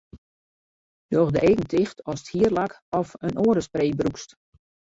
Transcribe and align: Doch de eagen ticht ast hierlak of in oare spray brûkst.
Doch 1.13 1.31
de 1.31 1.41
eagen 1.47 1.67
ticht 1.71 2.03
ast 2.11 2.27
hierlak 2.33 2.73
of 3.01 3.09
in 3.27 3.39
oare 3.45 3.61
spray 3.67 3.91
brûkst. 3.99 4.29